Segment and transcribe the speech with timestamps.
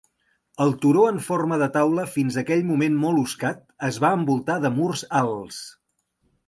[0.63, 4.77] El turó en forma de taula fins aquell moment molt oscat, es va envoltar de
[4.81, 5.63] murs alts.